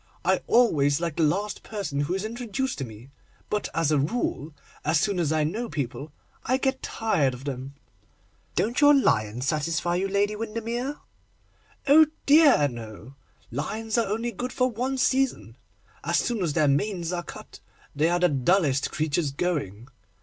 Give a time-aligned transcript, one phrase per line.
[0.25, 3.11] I always like the last person who is introduced to me;
[3.51, 4.51] but, as a rule,
[4.83, 6.11] as soon as I know people
[6.43, 7.75] I get tired of them.'
[8.55, 10.95] 'Don't your lions satisfy you, Lady Windermere?'
[11.85, 13.13] 'Oh dear, no!
[13.51, 15.55] lions are only good for one season.
[16.03, 17.59] As soon as their manes are cut,
[17.95, 19.87] they are the dullest creatures going.